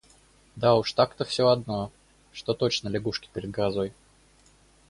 [0.55, 1.91] Да уж так-то всё одно,
[2.33, 3.93] что точно лягушки перед грозой.